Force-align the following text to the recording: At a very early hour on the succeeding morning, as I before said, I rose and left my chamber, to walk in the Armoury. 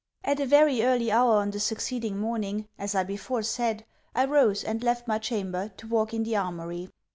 At 0.23 0.39
a 0.39 0.47
very 0.47 0.81
early 0.81 1.11
hour 1.11 1.35
on 1.35 1.51
the 1.51 1.59
succeeding 1.59 2.17
morning, 2.17 2.67
as 2.79 2.95
I 2.95 3.03
before 3.03 3.43
said, 3.43 3.85
I 4.15 4.25
rose 4.25 4.63
and 4.63 4.81
left 4.81 5.07
my 5.07 5.19
chamber, 5.19 5.69
to 5.77 5.85
walk 5.85 6.11
in 6.11 6.23
the 6.23 6.37
Armoury. 6.37 6.89